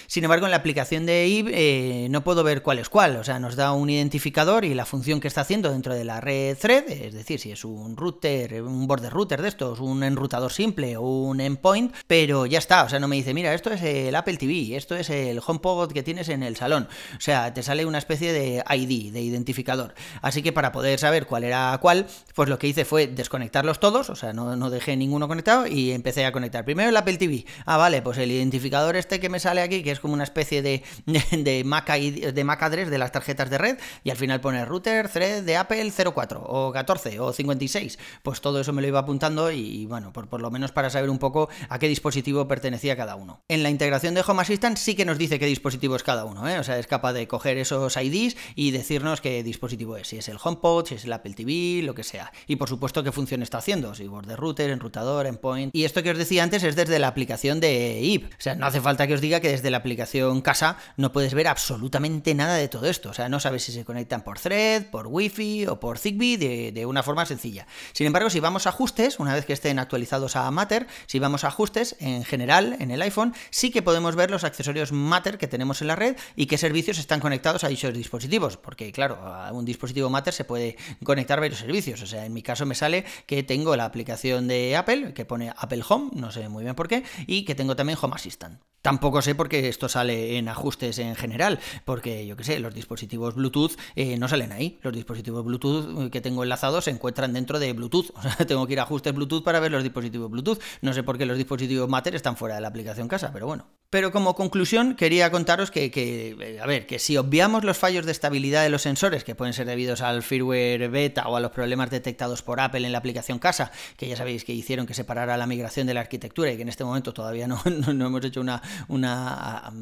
Sin 0.06 0.25
embargo, 0.25 0.47
en 0.47 0.50
la 0.50 0.56
aplicación 0.56 1.06
de 1.06 1.25
Eve 1.25 1.52
eh, 1.55 2.08
no 2.11 2.25
puedo 2.25 2.43
ver 2.43 2.62
cuál 2.62 2.79
es 2.79 2.88
cuál, 2.88 3.17
o 3.17 3.25
sea, 3.25 3.38
nos 3.38 3.56
da 3.56 3.73
un 3.73 3.88
identificador 3.91 4.64
y 4.64 4.75
la 4.75 4.85
función 4.85 5.20
que 5.20 5.29
está 5.29 5.43
haciendo 5.43 5.70
dentro 5.70 5.94
de 5.94 6.05
la 6.05 6.20
red 6.20 6.56
thread, 6.58 6.91
es 6.91 7.14
decir, 7.14 7.38
si 7.41 7.52
es 7.52 7.64
un 7.64 7.97
router, 7.97 8.62
un 8.62 8.87
border 8.87 9.12
router 9.12 9.40
de 9.42 9.49
estos, 9.49 9.80
un 9.80 10.02
enrutador 10.02 10.52
simple 10.52 10.97
o 10.97 11.02
un 11.02 11.40
endpoint, 11.40 11.95
pero 12.07 12.47
ya 12.47 12.59
está, 12.59 12.85
o 12.85 12.88
sea, 12.88 12.99
no 12.99 13.09
me 13.09 13.16
dice, 13.16 13.35
mira, 13.35 13.54
esto 13.54 13.71
es 13.71 13.83
el 13.83 14.14
Apple 14.14 14.37
TV, 14.37 14.76
esto 14.76 14.97
es 14.97 15.11
el 15.11 15.40
HomePod 15.45 15.92
que 15.92 16.02
tienes 16.02 16.28
en 16.28 16.42
el 16.42 16.57
salón, 16.57 16.88
o 17.16 17.21
sea, 17.21 17.54
te 17.54 17.62
sale 17.62 17.87
una 17.87 17.99
especie 17.99 18.33
de 18.33 18.64
ID, 18.69 19.12
de 19.12 19.21
identificador. 19.21 19.95
Así 20.23 20.42
que 20.42 20.52
para 20.52 20.73
poder 20.73 20.99
saber 20.99 21.26
cuál 21.26 21.45
era 21.45 21.78
cuál, 21.80 22.07
pues 22.35 22.49
lo 22.49 22.59
que 22.59 22.66
hice 22.66 22.85
fue 22.85 23.07
desconectarlos 23.07 23.80
todos, 23.80 24.11
o 24.11 24.16
sea, 24.16 24.33
no, 24.33 24.57
no 24.57 24.71
dejé 24.71 24.97
ninguno 24.97 25.28
conectado 25.28 25.66
y 25.66 25.92
empecé 25.92 26.25
a 26.26 26.33
conectar. 26.33 26.64
Primero 26.64 26.90
el 26.90 26.97
Apple 26.97 27.16
TV, 27.16 27.45
ah, 27.66 27.76
vale, 27.76 28.02
pues 28.02 28.19
el 28.19 28.30
identificador 28.30 28.97
este 28.97 29.21
que 29.21 29.28
me 29.28 29.39
sale 29.40 29.62
aquí, 29.62 29.82
que 29.82 29.90
es 29.90 30.00
como 30.00 30.14
una 30.14 30.25
especie 30.25 30.62
de, 30.62 30.82
de, 31.32 31.64
Mac, 31.64 31.90
de 31.90 32.44
Mac 32.44 32.62
address 32.62 32.90
de 32.90 32.99
las 32.99 33.12
tarjetas 33.12 33.50
de 33.50 33.59
red, 33.59 33.78
y 34.04 34.11
al 34.11 34.16
final 34.16 34.40
pone 34.40 34.64
router, 34.64 35.09
thread 35.09 35.42
de 35.42 35.56
Apple 35.56 35.90
04 35.90 36.42
o 36.42 36.73
14 36.73 37.20
o 37.20 37.32
56. 37.32 37.99
Pues 38.23 38.40
todo 38.40 38.61
eso 38.61 38.73
me 38.73 38.82
lo 38.82 38.88
iba 38.88 39.00
apuntando 39.00 39.50
y 39.50 39.87
bueno, 39.87 40.12
por, 40.12 40.28
por 40.28 40.40
lo 40.40 40.50
menos 40.50 40.73
para 40.73 40.90
saber 40.90 41.11
un 41.11 41.18
poco 41.18 41.49
a 41.68 41.78
qué 41.78 41.88
dispositivo 41.88 42.47
pertenecía 42.49 42.97
cada 42.97 43.16
uno. 43.16 43.42
En 43.49 43.62
la 43.62 43.70
integración 43.70 44.14
de 44.14 44.23
Home 44.26 44.42
Assistant 44.42 44.76
sí 44.76 44.94
que 44.94 45.04
nos 45.04 45.18
dice 45.18 45.38
qué 45.38 45.47
dispositivo 45.47 45.97
es 45.97 46.02
cada 46.02 46.25
uno, 46.25 46.49
¿eh? 46.49 46.59
o 46.59 46.64
sea, 46.64 46.78
es 46.78 46.87
capaz 46.87 47.12
de 47.12 47.26
coger 47.28 47.59
esos 47.59 47.97
IDs 47.97 48.37
y 48.54 48.70
decirnos 48.70 49.20
qué 49.20 49.42
dispositivo 49.42 49.97
es, 49.97 50.09
si 50.09 50.18
es 50.18 50.28
el 50.28 50.38
HomePod, 50.42 50.87
si 50.87 50.94
es 50.97 51.04
el 51.04 51.12
Apple 51.12 51.35
TV, 51.35 51.82
lo 51.82 51.94
que 51.94 52.02
sea. 52.02 52.32
Y 52.47 52.56
por 52.56 52.68
supuesto 52.68 53.02
qué 53.02 53.12
función 53.12 53.42
está 53.42 53.59
haciendo, 53.59 53.94
si 53.94 54.06
border 54.06 54.38
router, 54.38 54.70
enrutador, 54.70 55.26
endpoint. 55.26 55.75
Y 55.75 55.85
esto 55.85 56.02
que 56.02 56.11
os 56.11 56.18
decía 56.18 56.42
antes 56.42 56.62
es 56.62 56.76
desde 56.76 56.99
la 56.99 57.09
aplicación 57.09 57.61
de 57.61 58.00
IP. 58.02 58.32
O 58.32 58.40
sea, 58.40 58.54
no 58.54 58.66
hace 58.66 58.80
falta 58.80 59.06
que 59.06 59.14
os 59.14 59.20
diga 59.20 59.30
que 59.39 59.51
desde 59.51 59.71
la 59.71 59.77
aplicación 59.77 60.41
casa 60.41 60.77
no 60.97 61.13
puedes 61.13 61.35
ver 61.35 61.47
absolutamente 61.47 62.35
nada 62.35 62.57
de 62.57 62.67
todo 62.67 62.89
esto. 62.89 63.11
O 63.11 63.15
sea, 63.15 63.29
no 63.29 63.39
sabes 63.39 63.63
si 63.63 63.71
se 63.71 63.85
conectan 63.85 64.25
por 64.25 64.41
thread, 64.41 64.87
por 64.87 65.07
wifi 65.07 65.67
o 65.67 65.79
por 65.79 65.99
Zigbee 65.99 66.37
de, 66.37 66.73
de 66.73 66.87
una 66.87 67.05
forma 67.05 67.25
sencilla. 67.27 67.69
Sin 67.93 68.09
embargo, 68.09 68.31
si 68.31 68.41
vamos 68.41 68.67
a 68.67 68.71
ajustes, 68.71 69.21
una 69.21 69.35
vez 69.35 69.45
que 69.45 69.53
estén 69.53 69.79
actualizados 69.79 70.35
a 70.35 70.51
Matter, 70.51 70.89
si 71.07 71.21
vamos 71.21 71.45
a 71.45 71.49
ajustes, 71.49 71.95
en 72.01 72.25
general, 72.25 72.77
en 72.81 72.91
el 72.91 73.03
iPhone, 73.03 73.35
sí 73.51 73.71
que 73.71 73.83
podemos 73.83 74.17
ver 74.17 74.31
los 74.31 74.43
accesorios 74.43 74.91
Matter 74.91 75.39
que 75.39 75.47
tenemos 75.47 75.83
en 75.83 75.89
la 75.89 75.97
red 75.97 76.17
y 76.35 76.47
qué 76.47 76.59
servicios 76.59 76.99
están 76.99 77.21
conectados 77.21 77.63
a 77.63 77.69
dichos 77.69 77.95
dispositivos. 77.95 78.57
Porque, 78.57 78.91
claro, 78.91 79.17
a 79.17 79.53
un 79.53 79.65
dispositivo 79.65 80.11
Matter 80.11 80.35
se 80.35 80.45
puede 80.45 80.77
conectar 81.05 81.39
varios 81.39 81.61
servicios. 81.61 82.03
O 82.03 82.07
sea, 82.07 82.25
en 82.25 82.33
mi 82.33 82.43
caso 82.43 82.65
me 82.67 82.75
sale 82.75 83.05
que 83.27 83.43
tengo 83.43 83.77
la 83.77 83.85
aplicación 83.85 84.49
de 84.49 84.77
Apple, 84.77 85.13
que 85.13 85.25
pone 85.25 85.53
Apple 85.57 85.83
Home, 85.89 86.11
no 86.15 86.31
sé 86.31 86.49
muy 86.49 86.65
bien 86.65 86.75
por 86.75 86.89
qué, 86.89 87.05
y 87.27 87.45
que 87.45 87.55
tengo 87.55 87.77
también 87.77 87.99
Home 88.01 88.15
Assistant. 88.15 88.61
Tampoco 88.83 89.20
sé 89.23 89.35
por 89.35 89.49
qué 89.49 89.69
esto 89.69 89.89
sale 89.89 90.37
en 90.37 90.49
ajustes 90.49 90.99
en 90.99 91.17
general, 91.17 91.59
porque 91.85 92.27
yo 92.27 92.37
que 92.37 92.45
sé, 92.45 92.59
los 92.61 92.75
dispositivos 92.75 93.35
Bluetooth 93.35 93.73
eh, 93.97 94.19
no 94.19 94.29
salen 94.29 94.53
ahí. 94.53 94.79
Los 94.83 94.95
dispositivos 94.95 95.45
Bluetooth 95.45 96.07
eh, 96.07 96.11
que 96.11 96.21
tengo 96.21 96.43
enlazados 96.43 96.85
se 96.85 96.91
encuentran 96.91 97.33
dentro 97.33 97.59
de 97.59 97.73
Bluetooth. 97.73 98.11
O 98.21 98.23
sea, 98.23 98.47
tengo 98.47 98.67
que 98.67 98.75
ir 98.75 98.81
a 98.81 98.83
ajustes 98.83 99.15
Bluetooth 99.15 99.43
para 99.43 99.61
ver 99.61 99.73
los 99.73 99.83
dispositivos 99.83 100.31
Bluetooth. 100.31 100.61
No 100.83 100.93
sé 100.93 101.03
por 101.03 101.17
qué 101.17 101.25
los 101.25 101.39
dispositivos 101.39 101.89
Matter 101.89 102.15
están 102.15 102.37
fuera 102.37 102.57
de 102.57 102.61
la 102.61 102.69
aplicación 102.69 103.09
casa, 103.09 103.31
pero 103.33 103.47
bueno. 103.47 103.67
Pero 103.91 104.12
como 104.12 104.37
conclusión 104.37 104.95
quería 104.95 105.33
contaros 105.33 105.73
que, 105.73 105.91
que, 105.91 106.61
a 106.62 106.67
ver, 106.67 106.87
que 106.87 107.00
si 107.00 107.17
obviamos 107.17 107.65
los 107.65 107.77
fallos 107.77 108.07
de 108.07 108.12
estabilidad 108.12 108.62
de 108.62 108.69
los 108.69 108.83
sensores, 108.83 109.25
que 109.25 109.35
pueden 109.35 109.53
ser 109.53 109.67
debidos 109.67 110.00
al 110.00 110.23
firmware 110.23 110.89
beta 110.91 111.27
o 111.27 111.35
a 111.35 111.41
los 111.41 111.50
problemas 111.50 111.91
detectados 111.91 112.43
por 112.43 112.61
Apple 112.61 112.87
en 112.87 112.93
la 112.93 112.99
aplicación 112.99 113.41
casa, 113.41 113.73
que 113.97 114.07
ya 114.07 114.17
sabéis 114.17 114.45
que 114.45 114.53
hicieron 114.53 114.87
que 114.87 114.95
se 114.95 115.03
parara 115.03 115.37
la 115.37 115.47
migración 115.47 115.89
de 115.89 115.95
la 115.95 116.00
arquitectura 116.00 116.53
y 116.53 116.57
que 116.57 116.62
en 116.62 116.69
este 116.69 116.85
momento 116.85 117.12
todavía 117.12 117.49
no, 117.49 117.61
no, 117.95 118.07
hemos 118.07 118.25
hecho 118.25 118.41
una, 118.41 118.62
una, 118.87 119.10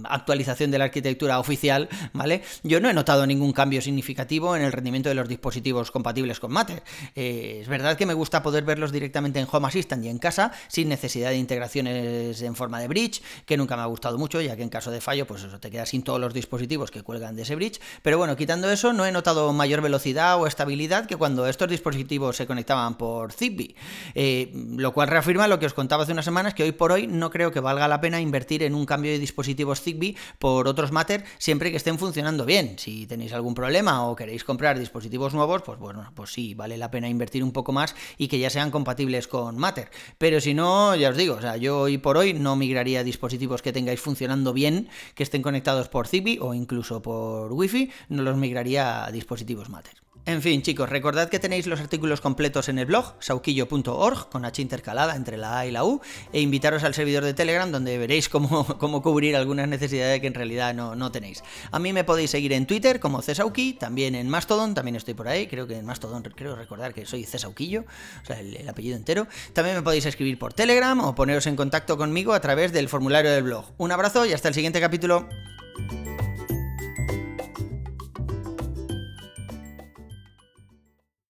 actualización 0.05 0.71
de 0.71 0.79
la 0.79 0.85
arquitectura 0.85 1.39
oficial, 1.39 1.89
¿vale? 2.13 2.43
Yo 2.63 2.81
no 2.81 2.89
he 2.89 2.95
notado 2.95 3.27
ningún 3.27 3.53
cambio 3.53 3.83
significativo 3.83 4.57
en 4.57 4.63
el 4.63 4.73
rendimiento 4.73 5.09
de 5.09 5.15
los 5.15 5.29
dispositivos 5.29 5.91
compatibles 5.91 6.41
con 6.41 6.53
Matter. 6.53 6.83
Eh, 7.15 7.59
es 7.63 7.69
verdad 7.69 7.97
que 7.97 8.07
me 8.07 8.15
gusta 8.15 8.43
poder 8.43 8.65
verlos 8.65 8.93
directamente 8.93 9.41
en 9.41 9.47
Home 9.51 9.69
Assistant 9.69 10.05
y 10.05 10.09
en 10.09 10.19
casa, 10.19 10.53
sin 10.69 10.89
necesidad 10.89 11.31
de 11.31 11.37
integraciones 11.37 12.41
en 12.43 12.55
forma 12.55 12.81
de 12.81 12.89
bridge, 12.89 13.23
que 13.47 13.57
nunca 13.57 13.77
me 13.77 13.83
ha 13.83 13.87
gustado 13.87 14.19
mucho, 14.19 14.41
ya 14.41 14.57
que 14.57 14.63
en 14.63 14.69
caso 14.69 14.91
de 14.91 15.01
fallo, 15.01 15.27
pues 15.27 15.45
eso, 15.45 15.59
te 15.61 15.71
quedas 15.71 15.89
sin 15.89 16.03
todos 16.03 16.21
los 16.21 16.35
dispositivos 16.35 16.91
que 16.91 17.03
cuelgan 17.03 17.37
de 17.37 17.43
ese 17.43 17.55
bridge. 17.55 17.81
Pero 18.03 18.19
bueno, 18.19 18.37
quitando 18.37 18.71
eso, 18.71 18.93
no 18.93 19.07
he 19.07 19.13
notado 19.13 19.53
mayor 19.53 19.81
velocidad 19.81 20.41
o 20.41 20.47
estabilidad 20.47 21.07
que 21.07 21.17
cuando 21.17 21.47
estos 21.47 21.69
dispositivos 21.69 22.37
se 22.37 22.47
conectaban 22.47 22.97
por 22.97 23.33
Zigbee. 23.33 23.75
Eh, 24.15 24.53
lo 24.77 24.93
cual 24.93 25.09
reafirma 25.09 25.49
lo 25.49 25.59
que 25.59 25.67
os 25.67 25.75
contaba 25.75 26.03
hace 26.03 26.13
unas 26.13 26.25
semanas, 26.25 26.55
que 26.55 26.63
hoy 26.63 26.73
por 26.73 26.93
hoy 26.93 27.07
no 27.07 27.31
creo 27.31 27.53
que 27.53 27.61
valga 27.61 27.89
la 27.89 28.01
pena 28.01 28.21
invertir 28.21 28.63
en 28.63 28.75
un 28.75 28.87
cambio 28.87 29.13
de 29.13 29.18
dispositivos 29.19 29.83
Zigbee 29.83 30.17
por 30.39 30.69
otros 30.69 30.93
Matter, 30.93 31.25
siempre 31.39 31.71
que 31.71 31.77
estén 31.77 31.99
funcionando 31.99 32.45
bien. 32.45 32.79
Si 32.79 33.07
tenéis 33.07 33.33
algún 33.33 33.55
problema 33.55 34.07
o 34.07 34.17
queréis 34.17 34.45
comprar 34.45 34.79
dispositivos 34.79 35.35
nuevos, 35.35 35.63
pues 35.63 35.79
bueno, 35.79 36.11
pues 36.15 36.33
sí, 36.33 36.55
vale 36.55 36.79
la 36.79 36.91
pena 36.91 37.09
invertir 37.09 37.43
un 37.43 37.53
poco 37.53 37.73
más 37.73 37.95
y 38.17 38.29
que 38.29 38.39
ya 38.39 38.51
sean 38.51 38.71
compatibles 38.71 39.29
con 39.29 39.59
Matter. 39.59 39.91
Pero 40.19 40.41
si 40.41 40.55
no, 40.55 40.95
ya 40.95 41.11
os 41.11 41.17
digo, 41.17 41.35
o 41.35 41.41
sea, 41.41 41.57
yo 41.57 41.81
hoy 41.81 41.99
por 41.99 42.17
hoy 42.17 42.33
no 42.33 42.57
migraría 42.57 43.05
dispositivos 43.05 43.63
que 43.63 43.73
tengan 43.73 43.89
funcionando 43.97 44.53
bien, 44.53 44.89
que 45.15 45.23
estén 45.23 45.43
conectados 45.43 45.89
por 45.89 46.07
Zigbee 46.07 46.39
o 46.41 46.55
incluso 46.55 47.01
por 47.03 47.53
Wi-Fi, 47.53 47.91
no 48.09 48.23
los 48.23 48.37
migraría 48.37 49.05
a 49.05 49.13
dispositivos 49.13 49.69
Matter. 49.69 50.08
En 50.29 50.43
fin, 50.43 50.61
chicos, 50.61 50.91
recordad 50.91 51.31
que 51.31 51.39
tenéis 51.39 51.67
los 51.67 51.81
artículos 51.81 52.21
completos 52.21 52.69
en 52.69 52.79
el 52.79 52.85
blog, 52.85 53.15
sauquillo.org, 53.19 54.29
con 54.29 54.45
H 54.45 54.61
intercalada 54.61 55.17
entre 55.17 55.39
la 55.39 55.59
A 55.59 55.67
y 55.67 55.71
la 55.71 55.85
U, 55.85 56.03
e 56.35 56.43
invitaros 56.43 56.85
al 56.85 56.93
servidor 56.93 57.25
de 57.25 57.33
Telegram 57.33 57.73
donde 57.73 57.97
veréis 57.97 58.29
cómo, 58.29 58.67
cómo 58.79 59.01
cubrir 59.01 59.37
algunas 59.37 59.69
necesidades 59.69 60.21
que 60.21 60.27
en 60.27 60.35
realidad 60.35 60.75
no, 60.75 60.95
no, 60.95 61.11
tenéis. 61.11 61.43
A 61.71 61.79
mí 61.79 61.95
me 61.95 62.05
podéis 62.05 62.31
seguir 62.31 62.53
en 62.53 62.67
Twitter 62.67 63.01
como 63.01 63.23
Cesauqui, 63.23 63.73
también 63.73 64.15
en 64.15 64.29
Mastodon, 64.29 64.75
también 64.75 64.97
estoy 64.97 65.15
por 65.15 65.29
ahí, 65.29 65.47
creo 65.47 65.67
que 65.67 65.79
en 65.79 65.87
Mastodon 65.87 66.23
creo 66.23 66.55
recordar 66.57 66.93
que 66.93 67.07
soy 67.07 67.25
Cesauquillo, 67.25 67.87
o 68.23 68.27
sea, 68.27 68.39
el, 68.39 68.55
el 68.55 68.69
apellido 68.69 68.99
entero. 68.99 69.29
También 69.55 69.77
me 69.77 69.83
podéis 69.83 70.05
escribir 70.05 70.39
por 70.39 70.53
Telegram 70.53 71.01
o 71.01 71.15
poneros 71.15 71.47
en 71.47 71.57
contacto 71.57 71.97
conmigo 71.97 72.35
a 72.35 72.41
través 72.41 72.75
del 72.75 72.91
formulario 72.91 73.31
del 73.31 73.45
blog. 73.45 73.65
Un 73.79 73.93
abrazo 73.93 74.27
y 74.27 74.35
hasta 74.35 74.49
el 74.49 74.55
siguiente 74.55 74.79
capítulo. 74.79 75.27